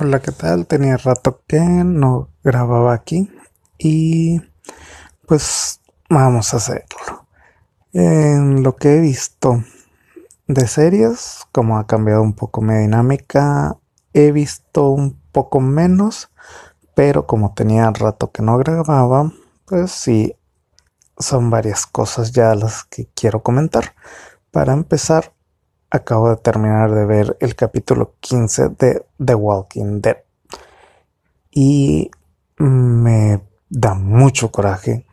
[0.00, 0.66] Hola, ¿qué tal?
[0.66, 3.30] Tenía rato que no grababa aquí
[3.78, 4.42] y
[5.28, 7.28] pues vamos a hacerlo.
[7.92, 9.62] En lo que he visto
[10.48, 13.76] de series, como ha cambiado un poco mi dinámica,
[14.12, 16.28] he visto un poco menos,
[16.96, 19.30] pero como tenía rato que no grababa,
[19.64, 20.34] pues sí,
[21.18, 23.94] son varias cosas ya las que quiero comentar.
[24.50, 25.33] Para empezar,
[25.94, 30.16] acabo de terminar de ver el capítulo 15 de The Walking Dead.
[31.52, 32.10] Y
[32.58, 35.06] me da mucho coraje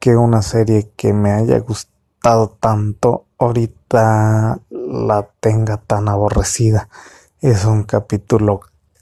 [0.00, 6.88] que una serie que me haya gustado tanto ahorita la tenga tan aborrecida.
[7.42, 8.60] Es un capítulo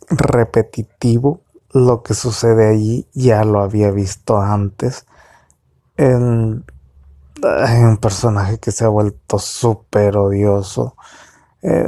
[0.09, 1.41] repetitivo.
[1.73, 5.07] Lo que sucede allí ya lo había visto antes.
[5.97, 6.65] En
[7.43, 10.97] hay un personaje que se ha vuelto súper odioso.
[11.63, 11.87] Eh,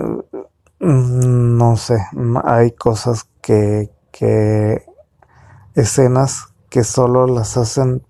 [0.80, 1.98] no sé,
[2.44, 4.84] hay cosas que, que
[5.74, 8.02] escenas que solo las hacen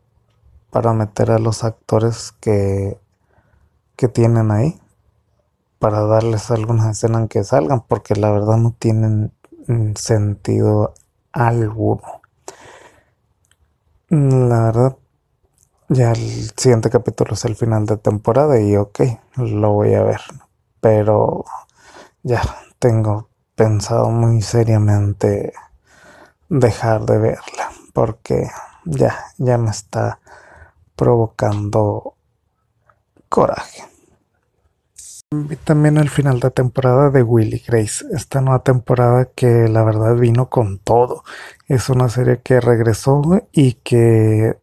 [0.71, 2.99] para meter a los actores que,
[3.97, 4.81] que tienen ahí,
[5.79, 9.33] para darles alguna escena en que salgan, porque la verdad no tienen
[9.97, 10.95] sentido
[11.33, 12.21] alguno.
[14.11, 14.97] La verdad,
[15.89, 19.01] ya el siguiente capítulo es el final de temporada y ok,
[19.37, 20.21] lo voy a ver.
[20.81, 21.45] Pero
[22.23, 22.43] ya
[22.79, 25.53] tengo pensado muy seriamente
[26.49, 28.49] dejar de verla porque
[28.85, 30.21] ya, ya me está
[30.95, 32.15] provocando
[33.29, 33.85] coraje.
[35.31, 40.17] Vi también el final de temporada de Willy Grace, esta nueva temporada que la verdad
[40.17, 41.23] vino con todo.
[41.67, 44.59] Es una serie que regresó y que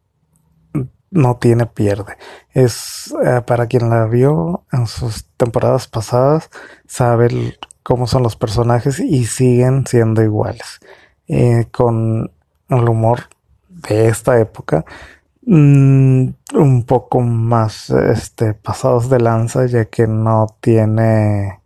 [1.10, 2.16] no tiene pierde.
[2.52, 6.50] Es eh, para quien la vio en sus temporadas pasadas,
[6.86, 10.80] sabe cómo son los personajes y siguen siendo iguales.
[11.28, 12.30] Eh, con
[12.68, 13.22] el humor
[13.68, 14.84] de esta época,
[15.42, 21.60] mm, un poco más este, pasados de lanza, ya que no tiene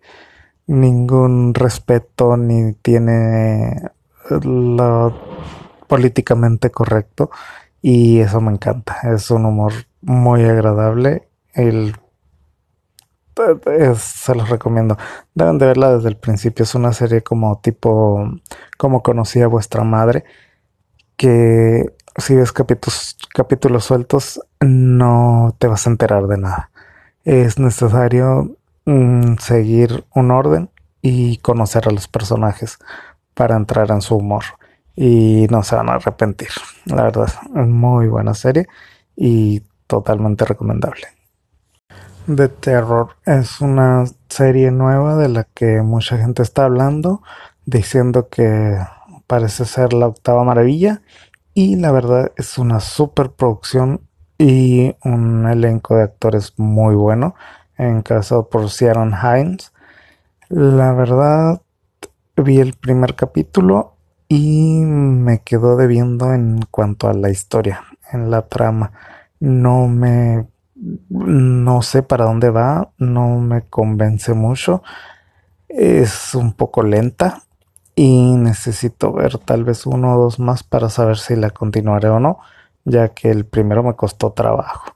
[0.66, 3.90] ningún respeto ni tiene
[4.30, 5.12] lo
[5.88, 7.30] políticamente correcto
[7.82, 8.98] y eso me encanta.
[9.14, 11.28] Es un humor muy agradable.
[11.54, 11.96] El,
[13.96, 14.96] se los recomiendo.
[15.34, 16.64] Deben de verla desde el principio.
[16.64, 18.28] Es una serie como tipo
[18.76, 20.24] como conocía vuestra madre.
[21.16, 21.86] Que
[22.16, 26.70] si ves capítulos, capítulos sueltos no te vas a enterar de nada.
[27.24, 30.70] Es necesario mm, seguir un orden
[31.02, 32.78] y conocer a los personajes
[33.34, 34.44] para entrar en su humor
[35.02, 36.50] y no se van a arrepentir.
[36.84, 38.68] La verdad, es muy buena serie
[39.16, 41.06] y totalmente recomendable.
[42.26, 47.22] The Terror es una serie nueva de la que mucha gente está hablando,
[47.64, 48.76] diciendo que
[49.26, 51.00] parece ser la octava maravilla
[51.54, 54.02] y la verdad es una super producción
[54.36, 57.34] y un elenco de actores muy bueno,
[57.78, 59.72] encabezado por Sharon Hines.
[60.50, 61.62] La verdad,
[62.36, 63.94] vi el primer capítulo
[64.30, 67.82] y me quedó debiendo en cuanto a la historia,
[68.12, 68.92] en la trama.
[69.40, 70.46] No me
[71.08, 74.82] no sé para dónde va, no me convence mucho.
[75.68, 77.42] Es un poco lenta
[77.96, 82.20] y necesito ver tal vez uno o dos más para saber si la continuaré o
[82.20, 82.38] no,
[82.84, 84.94] ya que el primero me costó trabajo.